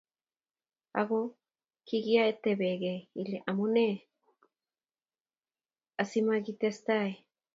[0.99, 1.19] Ako
[1.87, 4.03] kikaitebekei Ile amune ache
[6.01, 7.11] asimakitesetai?